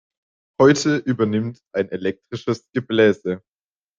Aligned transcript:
Heute 0.59 0.95
übernimmt 0.97 1.61
ein 1.73 1.89
elektrisches 1.89 2.65
Gebläse. 2.73 3.43